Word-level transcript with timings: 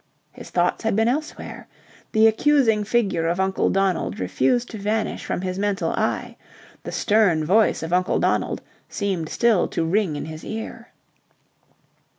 His 0.31 0.49
thoughts 0.49 0.81
had 0.83 0.95
been 0.95 1.07
elsewhere. 1.07 1.67
The 2.11 2.25
accusing 2.25 2.83
figure 2.83 3.27
of 3.27 3.39
Uncle 3.39 3.69
Donald 3.69 4.19
refused 4.19 4.71
to 4.71 4.79
vanish 4.79 5.23
from 5.23 5.41
his 5.41 5.59
mental 5.59 5.91
eye. 5.91 6.37
The 6.83 6.91
stern 6.91 7.45
voice 7.45 7.83
of 7.83 7.93
Uncle 7.93 8.17
Donald 8.17 8.63
seemed 8.89 9.29
still 9.29 9.67
to 9.67 9.85
ring 9.85 10.15
in 10.15 10.25
his 10.25 10.43
ear. 10.43 10.87